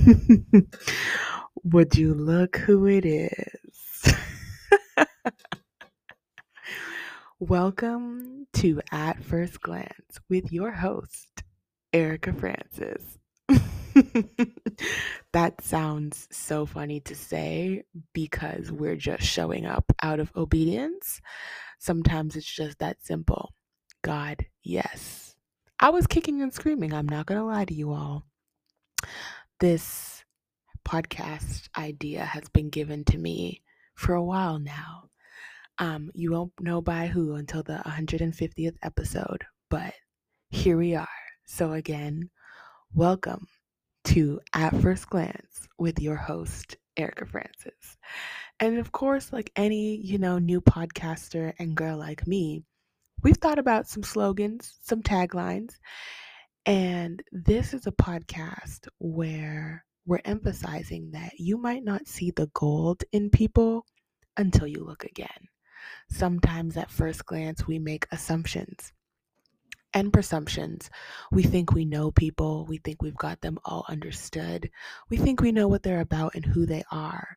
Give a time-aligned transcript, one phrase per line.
[1.64, 4.14] Would you look who it is?
[7.38, 11.42] Welcome to At First Glance with your host,
[11.92, 13.18] Erica Francis.
[15.32, 17.82] that sounds so funny to say
[18.12, 21.20] because we're just showing up out of obedience.
[21.78, 23.52] Sometimes it's just that simple.
[24.02, 25.36] God, yes.
[25.78, 26.92] I was kicking and screaming.
[26.92, 28.24] I'm not going to lie to you all.
[29.60, 30.24] This
[30.88, 33.60] podcast idea has been given to me
[33.94, 35.10] for a while now.
[35.76, 39.92] Um, you won't know by who until the 150th episode, but
[40.48, 41.06] here we are.
[41.44, 42.30] So, again,
[42.94, 43.48] welcome
[44.04, 47.98] to At First Glance with your host, Erica Francis.
[48.60, 52.64] And of course, like any, you know, new podcaster and girl like me,
[53.22, 55.74] we've thought about some slogans, some taglines.
[56.66, 63.02] And this is a podcast where we're emphasizing that you might not see the gold
[63.12, 63.86] in people
[64.36, 65.48] until you look again.
[66.10, 68.92] Sometimes at first glance, we make assumptions
[69.94, 70.90] and presumptions.
[71.32, 74.70] We think we know people, we think we've got them all understood,
[75.08, 77.36] we think we know what they're about and who they are.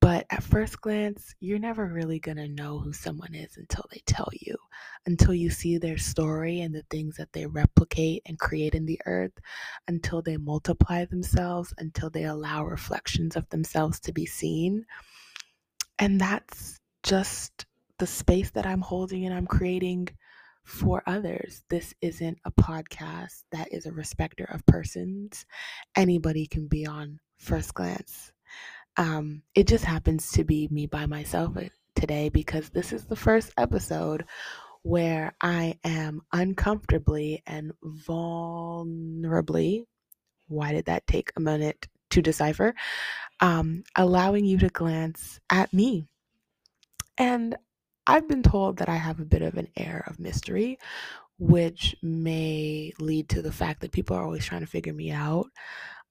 [0.00, 4.02] But at first glance, you're never really going to know who someone is until they
[4.06, 4.54] tell you,
[5.06, 9.00] until you see their story and the things that they replicate and create in the
[9.06, 9.32] earth,
[9.88, 14.84] until they multiply themselves, until they allow reflections of themselves to be seen.
[15.98, 17.66] And that's just
[17.98, 20.08] the space that I'm holding and I'm creating
[20.64, 21.62] for others.
[21.70, 25.46] This isn't a podcast that is a respecter of persons.
[25.96, 28.32] Anybody can be on first glance.
[28.96, 33.16] Um, it just happens to be me by myself uh, today because this is the
[33.16, 34.24] first episode
[34.82, 39.84] where I am uncomfortably and vulnerably,
[40.46, 42.74] why did that take a minute to decipher?
[43.40, 46.06] Um, allowing you to glance at me.
[47.18, 47.56] And
[48.06, 50.78] I've been told that I have a bit of an air of mystery,
[51.38, 55.46] which may lead to the fact that people are always trying to figure me out.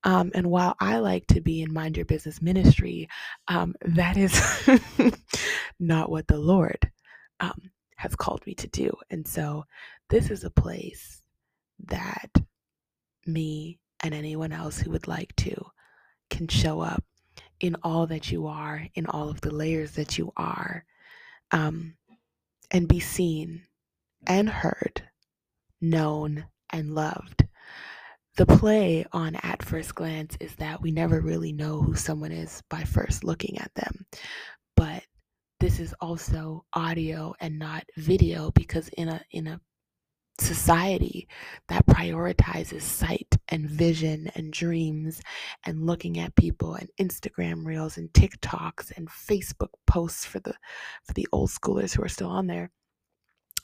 [0.05, 3.09] Um, and while I like to be in mind your business ministry,
[3.49, 4.39] um, that is
[5.79, 6.91] not what the Lord
[7.41, 8.93] um, has called me to do.
[9.11, 9.65] And so
[10.09, 11.23] this is a place
[11.87, 12.31] that
[13.25, 15.55] me and anyone else who would like to
[16.29, 17.03] can show up
[17.59, 20.85] in all that you are, in all of the layers that you are,
[21.51, 21.95] um,
[22.71, 23.63] and be seen
[24.27, 25.03] and heard,
[25.81, 27.44] known and loved.
[28.37, 32.61] The play on at first glance is that we never really know who someone is
[32.69, 34.05] by first looking at them.
[34.75, 35.03] But
[35.61, 39.61] this is also audio and not video because in a in a
[40.37, 41.29] society
[41.69, 45.21] that prioritizes sight and vision and dreams
[45.65, 50.53] and looking at people and Instagram reels and TikToks and Facebook posts for the
[51.05, 52.69] for the old schoolers who are still on there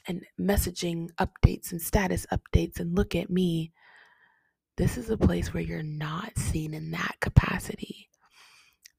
[0.07, 3.73] and messaging updates and status updates and look at me
[4.81, 8.09] this is a place where you're not seen in that capacity.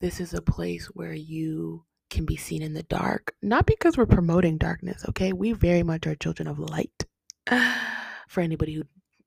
[0.01, 4.07] This is a place where you can be seen in the dark not because we're
[4.07, 5.33] promoting darkness okay?
[5.33, 7.05] We very much are children of light.
[8.29, 8.85] For anybody who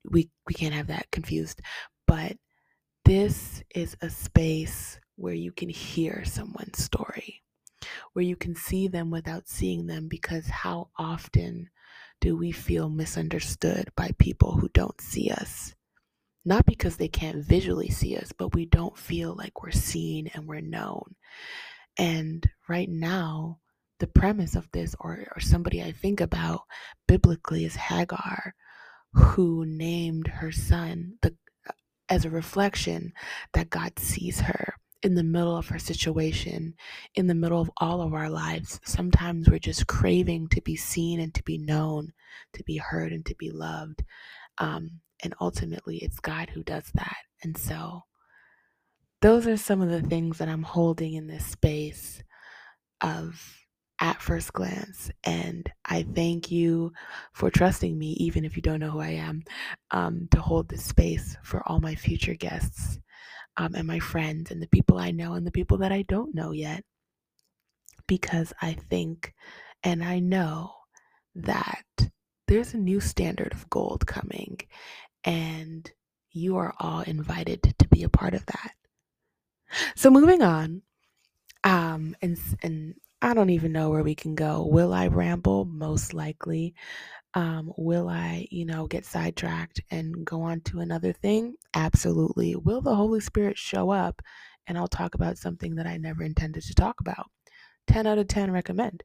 [0.10, 1.60] we we can't have that confused.
[2.08, 2.38] But
[3.04, 7.44] this is a space where you can hear someone's story
[8.14, 11.70] where you can see them without seeing them because how often
[12.22, 15.76] do we feel misunderstood by people who don't see us
[16.46, 20.48] not because they can't visually see us but we don't feel like we're seen and
[20.48, 21.16] we're known
[21.98, 23.60] and right now
[24.00, 26.62] the premise of this, or, or somebody I think about
[27.08, 28.54] biblically, is Hagar,
[29.14, 31.36] who named her son the,
[32.10, 33.14] as a reflection
[33.54, 36.74] that God sees her in the middle of her situation,
[37.14, 38.80] in the middle of all of our lives.
[38.84, 42.12] Sometimes we're just craving to be seen and to be known,
[42.54, 44.04] to be heard and to be loved.
[44.58, 47.18] Um, and ultimately, it's God who does that.
[47.44, 48.04] And so,
[49.22, 52.22] those are some of the things that I'm holding in this space
[53.02, 53.42] of
[54.02, 55.10] at first glance.
[55.24, 56.92] And I thank you
[57.34, 59.44] for trusting me, even if you don't know who I am,
[59.92, 63.00] um, to hold this space for all my future guests
[63.58, 66.36] um, and my friends and the people I know and the people that I don't
[66.36, 66.84] know yet.
[68.08, 69.34] Because I think
[69.84, 70.74] and I know
[71.36, 71.86] that
[72.48, 74.60] there's a new standard of gold coming,
[75.26, 75.92] and
[76.32, 78.72] you are all invited to be a part of that.
[79.96, 80.84] So moving on,
[81.64, 84.66] um, and and I don't even know where we can go.
[84.66, 85.66] Will I ramble?
[85.66, 86.76] Most likely.
[87.34, 91.56] Um, will I, you know, get sidetracked and go on to another thing?
[91.76, 92.56] Absolutely.
[92.56, 94.22] Will the Holy Spirit show up
[94.68, 97.30] and I'll talk about something that I never intended to talk about?
[97.88, 99.04] 10 out of 10 recommend.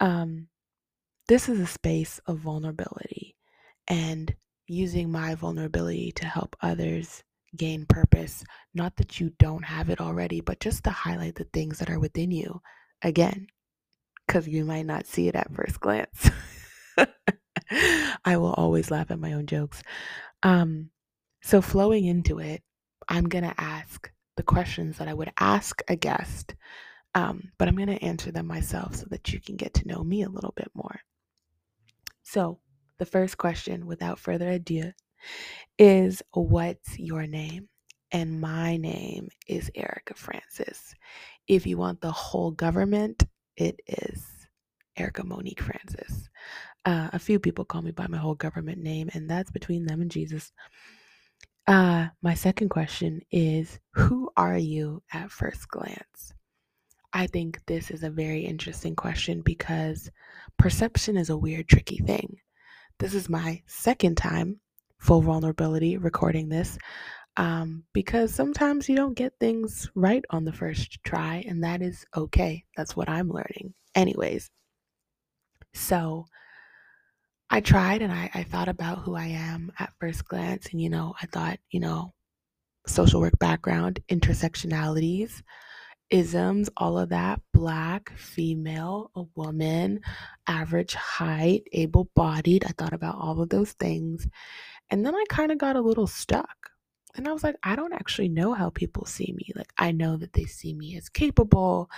[0.00, 0.48] Um,
[1.28, 3.36] this is a space of vulnerability
[3.88, 4.34] and
[4.66, 7.22] using my vulnerability to help others
[7.56, 8.44] gain purpose.
[8.74, 12.00] Not that you don't have it already, but just to highlight the things that are
[12.00, 12.60] within you.
[13.02, 13.48] Again,
[14.26, 16.30] because you might not see it at first glance.
[18.24, 19.82] I will always laugh at my own jokes.
[20.42, 20.90] Um,
[21.42, 22.62] so, flowing into it,
[23.08, 26.54] I'm going to ask the questions that I would ask a guest,
[27.14, 30.02] um, but I'm going to answer them myself so that you can get to know
[30.02, 31.00] me a little bit more.
[32.22, 32.58] So,
[32.98, 34.92] the first question, without further ado,
[35.78, 37.68] is What's your name?
[38.12, 40.94] And my name is Erica Francis.
[41.48, 43.24] If you want the whole government,
[43.56, 44.24] it is
[44.96, 46.28] Erica Monique Francis.
[46.84, 50.00] Uh, a few people call me by my whole government name, and that's between them
[50.00, 50.52] and Jesus.
[51.66, 56.32] Uh, my second question is Who are you at first glance?
[57.12, 60.10] I think this is a very interesting question because
[60.58, 62.36] perception is a weird, tricky thing.
[62.98, 64.60] This is my second time,
[64.98, 66.78] full vulnerability, recording this
[67.36, 72.04] um, because sometimes you don't get things right on the first try, and that is
[72.16, 72.64] okay.
[72.76, 73.74] That's what I'm learning.
[73.94, 74.50] Anyways,
[75.74, 76.26] so
[77.50, 80.88] I tried and I, I thought about who I am at first glance, and you
[80.88, 82.12] know, I thought, you know,
[82.86, 85.42] social work background, intersectionalities,
[86.10, 90.00] isms, all of that black, female, a woman,
[90.46, 92.64] average height, able bodied.
[92.64, 94.26] I thought about all of those things.
[94.90, 96.70] And then I kind of got a little stuck.
[97.16, 99.50] And I was like, I don't actually know how people see me.
[99.54, 101.88] Like, I know that they see me as capable.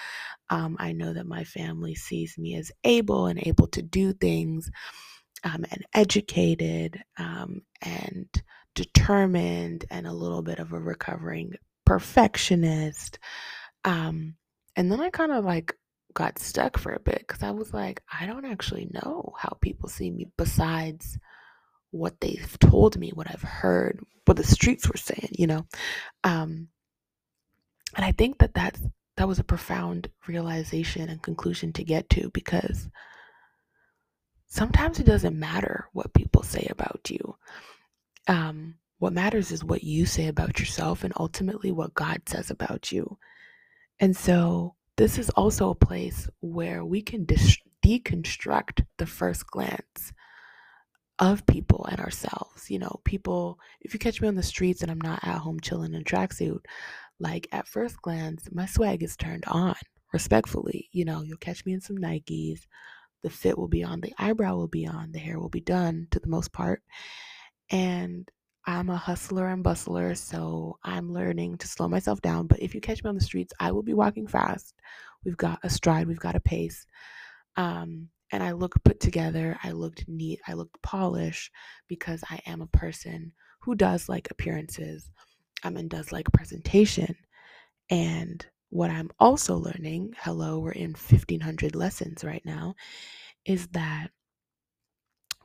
[0.49, 4.71] Um, I know that my family sees me as able and able to do things
[5.45, 8.29] um, and educated um, and
[8.75, 13.19] determined and a little bit of a recovering perfectionist.
[13.89, 14.35] Um,
[14.77, 15.75] and then I kind of like
[16.13, 19.89] got stuck for a bit because I was like, I don't actually know how people
[19.89, 21.19] see me besides
[21.91, 25.65] what they've told me, what I've heard, what the streets were saying, you know.
[26.23, 26.69] Um,
[27.97, 28.79] and I think that that's,
[29.17, 32.91] that was a profound realization and conclusion to get to because
[34.49, 37.37] sometimes it doesn't matter what people say about you.
[38.27, 42.93] Um, what matters is what you say about yourself and ultimately what God says about
[42.93, 43.17] you.
[44.01, 50.13] And so, this is also a place where we can deconstruct the first glance
[51.19, 52.71] of people and ourselves.
[52.71, 55.61] You know, people, if you catch me on the streets and I'm not at home
[55.61, 56.61] chilling in a tracksuit,
[57.21, 59.77] like at first glance, my swag is turned on
[60.13, 60.89] respectfully.
[60.93, 62.61] You know, you'll catch me in some Nikes.
[63.23, 66.07] The fit will be on, the eyebrow will be on, the hair will be done
[66.13, 66.83] to the most part.
[67.71, 68.29] And
[68.69, 72.47] I'm a hustler and bustler, so I'm learning to slow myself down.
[72.47, 74.75] But if you catch me on the streets, I will be walking fast.
[75.25, 76.85] We've got a stride, we've got a pace.
[77.57, 81.51] Um, and I look put together, I looked neat, I looked polished
[81.89, 83.33] because I am a person
[83.63, 85.11] who does like appearances
[85.65, 87.17] um, and does like presentation.
[87.89, 92.75] And what I'm also learning, hello, we're in 1500 lessons right now,
[93.47, 94.09] is that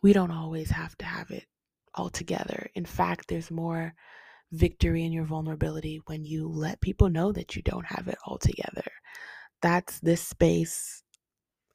[0.02, 1.46] we don't always have to have it
[1.96, 2.70] all together.
[2.76, 3.94] In fact, there's more
[4.52, 8.38] victory in your vulnerability when you let people know that you don't have it all
[8.38, 8.86] together.
[9.62, 11.04] That's this space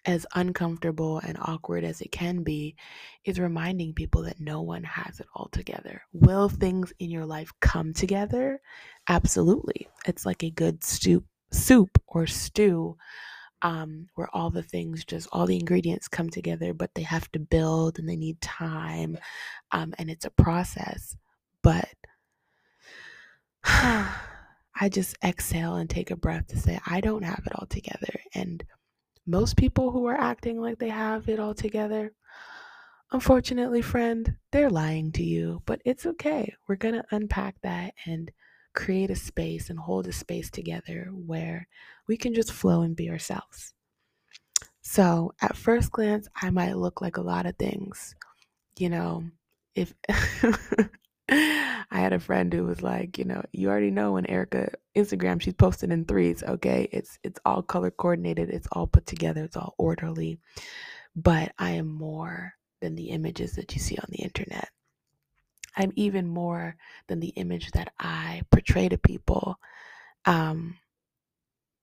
[0.07, 2.77] as uncomfortable and awkward as it can be,
[3.25, 6.03] is reminding people that no one has it all together.
[6.13, 8.61] Will things in your life come together?
[9.09, 9.89] Absolutely.
[10.07, 12.97] It's like a good stew, soup or stew
[13.63, 17.39] um, where all the things just all the ingredients come together, but they have to
[17.39, 19.19] build and they need time,
[19.73, 21.17] um, and it's a process.
[21.63, 21.89] But
[24.81, 28.21] I just exhale and take a breath to say, I don't have it all together.
[28.35, 28.65] And
[29.27, 32.13] most people who are acting like they have it all together,
[33.11, 36.55] unfortunately, friend, they're lying to you, but it's okay.
[36.69, 38.31] We're going to unpack that and
[38.75, 41.67] create a space and hold a space together where
[42.07, 43.75] we can just flow and be ourselves.
[44.83, 48.15] So, at first glance, I might look like a lot of things.
[48.79, 49.25] You know,
[49.75, 49.93] if
[51.29, 55.41] I had a friend who was like, you know, you already know when Erica Instagram,
[55.41, 56.89] she's posted in threes, okay?
[56.93, 60.39] It's it's all color coordinated, it's all put together, it's all orderly.
[61.17, 64.69] But I am more than the images that you see on the internet.
[65.79, 69.57] I'm even more than the image that I portray to people.
[70.27, 70.77] Um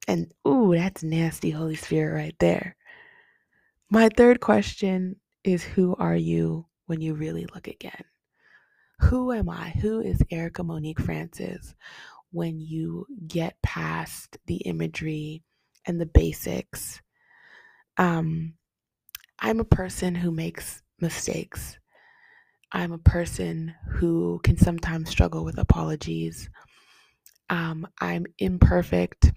[0.07, 2.75] and ooh, that's nasty Holy Spirit right there.
[3.89, 8.03] My third question is who are you when you really look again?
[8.99, 9.69] Who am I?
[9.69, 11.75] Who is Erica Monique Francis
[12.31, 15.43] when you get past the imagery
[15.85, 17.01] and the basics?
[17.97, 18.53] Um,
[19.39, 21.77] I'm a person who makes mistakes.
[22.75, 26.49] I'm a person who can sometimes struggle with apologies.
[27.49, 29.31] Um, I'm imperfect.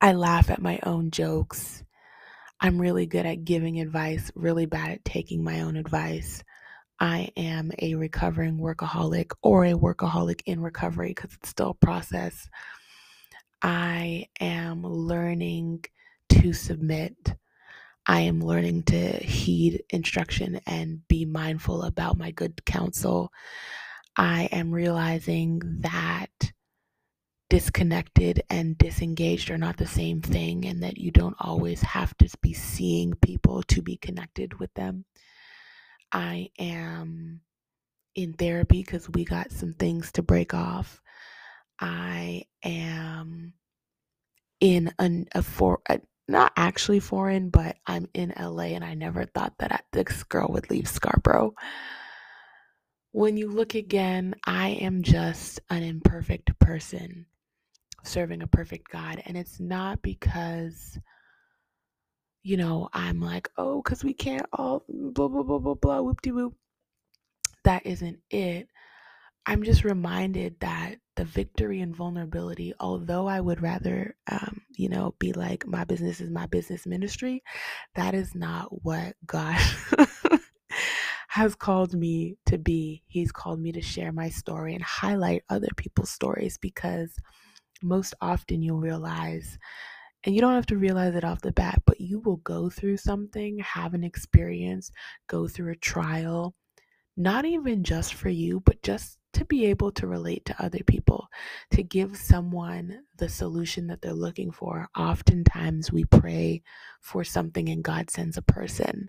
[0.00, 1.84] I laugh at my own jokes.
[2.60, 6.42] I'm really good at giving advice, really bad at taking my own advice.
[6.98, 12.48] I am a recovering workaholic or a workaholic in recovery because it's still a process.
[13.62, 15.84] I am learning
[16.30, 17.36] to submit.
[18.06, 23.32] I am learning to heed instruction and be mindful about my good counsel.
[24.16, 26.52] I am realizing that
[27.50, 32.28] disconnected and disengaged are not the same thing, and that you don't always have to
[32.42, 35.04] be seeing people to be connected with them.
[36.12, 37.40] I am
[38.14, 41.00] in therapy because we got some things to break off.
[41.80, 43.54] I am
[44.60, 49.54] in a for a, not actually foreign, but I'm in LA, and I never thought
[49.58, 51.54] that I, this girl would leave Scarborough.
[53.12, 57.26] When you look again, I am just an imperfect person
[58.04, 60.98] serving a perfect God, and it's not because
[62.44, 66.20] you know, I'm like, oh, because we can't all blah, blah, blah, blah, blah, whoop
[66.20, 66.54] de whoop.
[67.64, 68.68] That isn't it.
[69.46, 75.14] I'm just reminded that the victory and vulnerability, although I would rather, um, you know,
[75.18, 77.42] be like, my business is my business ministry,
[77.94, 79.60] that is not what God
[81.28, 83.02] has called me to be.
[83.06, 87.14] He's called me to share my story and highlight other people's stories because
[87.82, 89.58] most often you'll realize
[90.24, 92.96] and you don't have to realize it off the bat, but you will go through
[92.96, 94.90] something, have an experience,
[95.26, 96.54] go through a trial,
[97.14, 101.28] not even just for you, but just to be able to relate to other people,
[101.70, 104.88] to give someone the solution that they're looking for.
[104.96, 106.62] Oftentimes we pray
[107.00, 109.08] for something and God sends a person.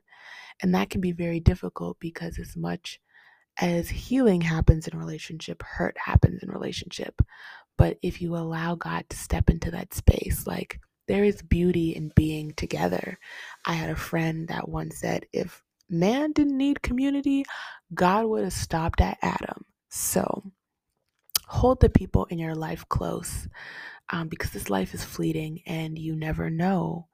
[0.62, 3.00] And that can be very difficult because as much
[3.58, 7.22] as healing happens in relationship, hurt happens in relationship.
[7.78, 12.12] But if you allow God to step into that space, like there is beauty in
[12.16, 13.20] being together.
[13.66, 17.46] I had a friend that once said, if man didn't need community,
[17.94, 19.66] God would have stopped at Adam.
[19.96, 20.44] So
[21.48, 23.48] hold the people in your life close
[24.10, 27.08] um, because this life is fleeting and you never know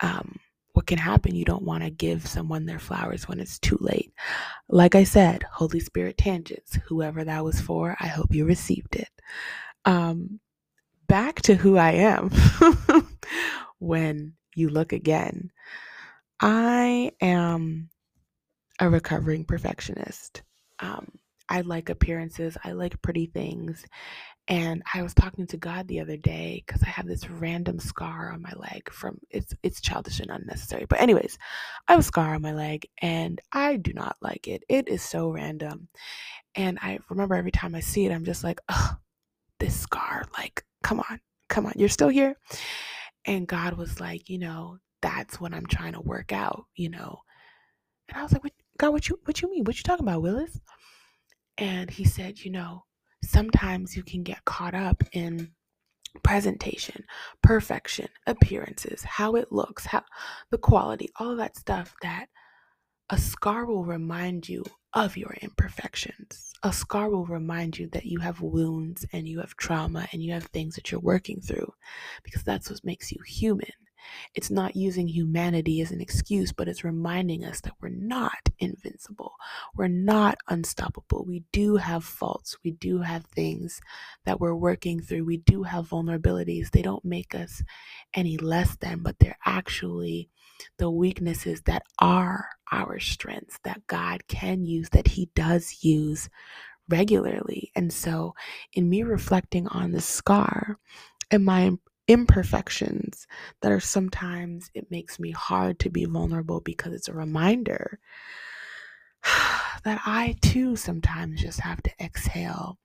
[0.00, 0.38] um,
[0.72, 1.34] what can happen.
[1.34, 4.14] You don't want to give someone their flowers when it's too late.
[4.70, 9.10] Like I said, Holy Spirit tangents, whoever that was for, I hope you received it.
[9.84, 10.40] Um,
[11.08, 12.30] back to who I am
[13.78, 15.50] when you look again.
[16.40, 17.90] I am
[18.80, 20.42] a recovering perfectionist.
[20.78, 21.10] Um,
[21.48, 23.84] I like appearances, I like pretty things.
[24.48, 28.30] And I was talking to God the other day because I have this random scar
[28.32, 30.86] on my leg from it's it's childish and unnecessary.
[30.88, 31.36] But anyways,
[31.88, 34.62] I have a scar on my leg and I do not like it.
[34.68, 35.88] It is so random.
[36.54, 38.96] And I remember every time I see it, I'm just like, oh,
[39.58, 42.36] this scar, like, come on, come on, you're still here.
[43.24, 47.20] And God was like, you know, that's what I'm trying to work out, you know.
[48.08, 48.42] And I was like,
[48.78, 49.64] God, what you what you mean?
[49.64, 50.60] What you talking about, Willis?
[51.58, 52.84] And he said, you know,
[53.22, 55.52] sometimes you can get caught up in
[56.22, 57.04] presentation,
[57.42, 60.02] perfection, appearances, how it looks, how
[60.50, 62.26] the quality, all of that stuff that
[63.10, 66.52] a scar will remind you of your imperfections.
[66.62, 70.32] A scar will remind you that you have wounds and you have trauma and you
[70.32, 71.72] have things that you're working through
[72.24, 73.70] because that's what makes you human.
[74.34, 79.34] It's not using humanity as an excuse, but it's reminding us that we're not invincible.
[79.74, 81.24] We're not unstoppable.
[81.26, 82.56] We do have faults.
[82.64, 83.80] We do have things
[84.24, 85.24] that we're working through.
[85.24, 86.70] We do have vulnerabilities.
[86.70, 87.62] They don't make us
[88.14, 90.30] any less than, but they're actually
[90.78, 96.28] the weaknesses that are our strengths that God can use, that He does use
[96.88, 97.70] regularly.
[97.74, 98.34] And so,
[98.72, 100.78] in me reflecting on the scar
[101.30, 101.72] and my
[102.08, 103.26] imperfections
[103.62, 107.98] that are sometimes it makes me hard to be vulnerable because it's a reminder
[109.84, 112.78] that I too sometimes just have to exhale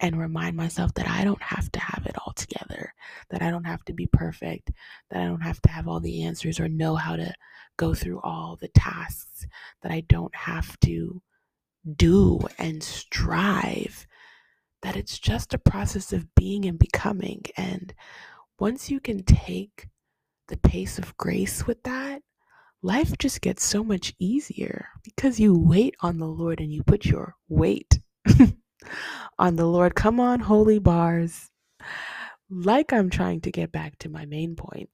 [0.00, 2.92] and remind myself that I don't have to have it all together,
[3.30, 4.72] that I don't have to be perfect,
[5.10, 7.32] that I don't have to have all the answers or know how to
[7.76, 9.46] go through all the tasks,
[9.82, 11.22] that I don't have to
[11.96, 14.06] do and strive,
[14.82, 17.44] that it's just a process of being and becoming.
[17.56, 17.94] And
[18.62, 19.88] once you can take
[20.46, 22.22] the pace of grace with that,
[22.80, 27.04] life just gets so much easier because you wait on the Lord and you put
[27.04, 27.98] your weight
[29.40, 29.96] on the Lord.
[29.96, 31.50] Come on, holy bars.
[32.48, 34.90] Like I'm trying to get back to my main point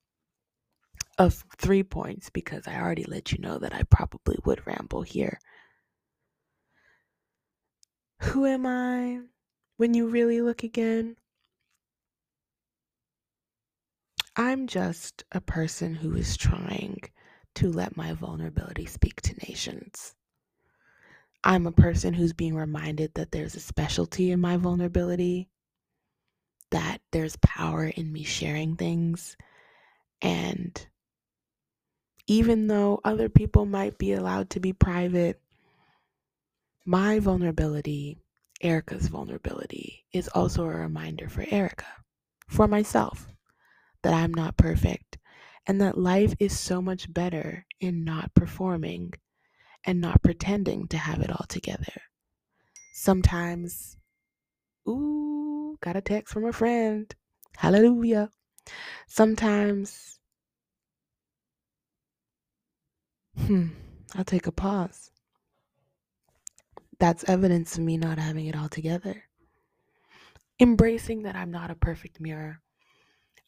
[1.19, 5.39] of three points because I already let you know that I probably would ramble here.
[8.23, 9.19] Who am I
[9.77, 11.17] when you really look again?
[14.39, 17.01] I'm just a person who is trying
[17.57, 20.15] to let my vulnerability speak to nations.
[21.43, 25.49] I'm a person who's being reminded that there's a specialty in my vulnerability,
[26.71, 29.37] that there's power in me sharing things.
[30.23, 30.87] And
[32.29, 35.41] even though other people might be allowed to be private,
[36.87, 38.19] my vulnerability,
[38.61, 41.87] Erica's vulnerability, is also a reminder for Erica,
[42.47, 43.27] for myself
[44.03, 45.19] that I'm not perfect
[45.67, 49.13] and that life is so much better in not performing
[49.85, 52.03] and not pretending to have it all together.
[52.95, 53.97] Sometimes,
[54.89, 57.15] ooh, got a text from a friend.
[57.57, 58.31] Hallelujah.
[59.07, 60.19] Sometimes,
[63.37, 63.69] hmm,
[64.15, 65.11] I'll take a pause.
[66.99, 69.23] That's evidence of me not having it all together.
[70.59, 72.61] Embracing that I'm not a perfect mirror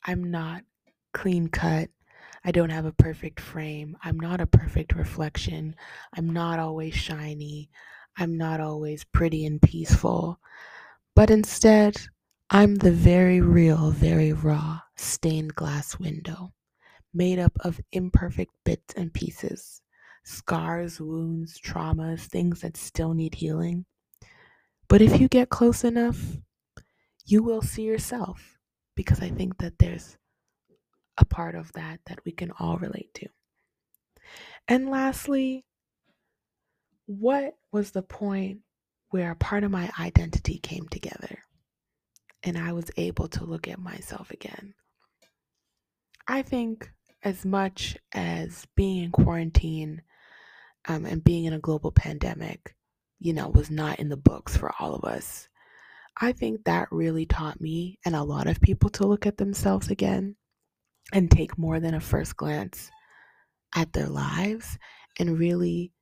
[0.05, 0.63] I'm not
[1.13, 1.91] clean cut.
[2.45, 3.97] I don't have a perfect frame.
[4.03, 5.77] I'm not a perfect reflection.
[6.17, 7.71] I'm not always shiny.
[8.17, 10.41] I'm not always pretty and peaceful.
[11.15, 11.97] But instead,
[12.49, 16.53] I'm the very real, very raw stained glass window,
[17.13, 19.83] made up of imperfect bits and pieces,
[20.25, 23.85] scars, wounds, traumas, things that still need healing.
[24.89, 26.39] But if you get close enough,
[27.27, 28.59] you will see yourself
[28.95, 30.17] because I think that there's
[31.19, 33.29] a part of that that we can all relate to.
[34.69, 35.65] And lastly,
[37.07, 38.61] what was the point
[39.11, 41.41] where a part of my identity came together
[42.43, 44.75] and I was able to look at myself again?
[46.27, 46.91] I think
[47.23, 50.03] as much as being in quarantine
[50.87, 52.75] um, and being in a global pandemic,
[53.19, 55.49] you know, was not in the books for all of us.
[56.17, 59.89] I think that really taught me and a lot of people to look at themselves
[59.89, 60.37] again
[61.13, 62.91] and take more than a first glance
[63.75, 64.79] at their lives
[65.19, 65.93] and really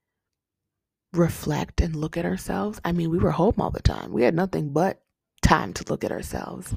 [1.13, 2.81] reflect and look at ourselves.
[2.85, 4.13] I mean, we were home all the time.
[4.13, 5.01] We had nothing but
[5.43, 6.75] time to look at ourselves.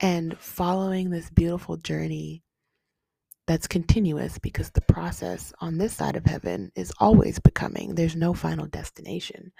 [0.00, 2.42] And following this beautiful journey
[3.46, 7.94] that's continuous because the process on this side of heaven is always becoming.
[7.94, 9.52] There's no final destination.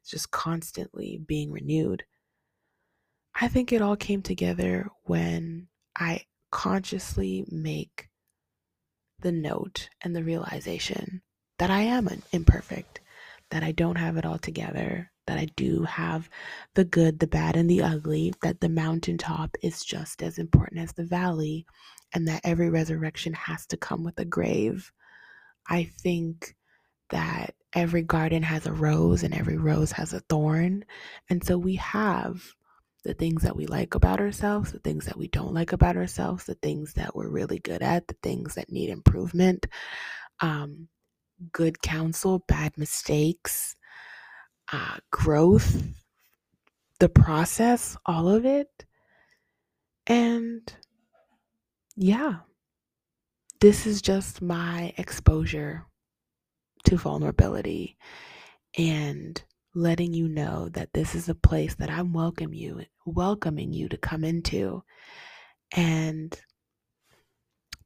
[0.00, 2.04] It's just constantly being renewed.
[3.34, 8.08] I think it all came together when I consciously make
[9.20, 11.22] the note and the realization
[11.58, 13.00] that I am imperfect,
[13.50, 16.28] that I don't have it all together, that I do have
[16.74, 20.92] the good, the bad, and the ugly, that the mountaintop is just as important as
[20.92, 21.64] the valley,
[22.14, 24.92] and that every resurrection has to come with a grave.
[25.68, 26.54] I think
[27.10, 30.84] that every garden has a rose and every rose has a thorn.
[31.30, 32.42] And so we have
[33.04, 36.44] the things that we like about ourselves, the things that we don't like about ourselves,
[36.44, 39.66] the things that we're really good at, the things that need improvement,
[40.40, 40.88] um,
[41.52, 43.74] good counsel, bad mistakes,
[44.72, 45.82] uh, growth,
[47.00, 48.84] the process, all of it.
[50.06, 50.72] And
[51.96, 52.36] yeah,
[53.60, 55.86] this is just my exposure
[56.84, 57.96] to vulnerability
[58.76, 59.42] and
[59.74, 63.96] letting you know that this is a place that I'm welcome you, welcoming you to
[63.96, 64.82] come into.
[65.74, 66.38] And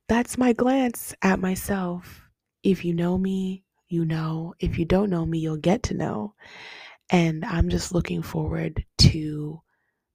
[0.08, 2.22] that's my glance at myself.
[2.62, 4.54] If you know me, you know.
[4.58, 6.34] If you don't know me, you'll get to know.
[7.10, 9.60] And I'm just looking forward to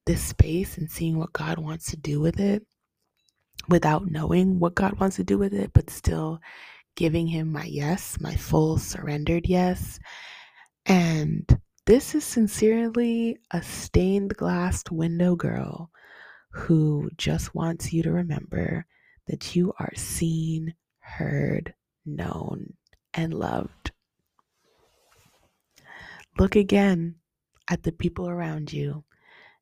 [0.05, 2.65] this space and seeing what God wants to do with it
[3.69, 6.39] without knowing what God wants to do with it, but still
[6.95, 9.99] giving Him my yes, my full surrendered yes,
[10.85, 15.89] and this is sincerely a stained glass window girl
[16.51, 18.85] who just wants you to remember
[19.27, 21.73] that you are seen, heard,
[22.05, 22.73] known,
[23.13, 23.91] and loved.
[26.37, 27.15] Look again
[27.69, 29.03] at the people around you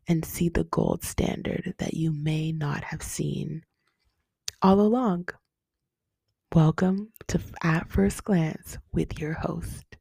[0.08, 3.63] and see the gold standard that you may not have seen
[4.62, 5.27] all along.
[6.53, 9.97] Welcome to At First Glance with your host,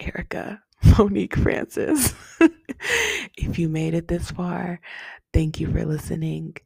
[0.00, 0.62] Erica
[0.98, 2.14] Monique Francis.
[3.36, 4.80] if you made it this far,
[5.32, 6.56] thank you for listening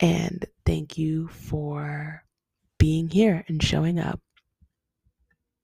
[0.00, 2.24] and thank you for
[2.78, 4.20] being here and showing up.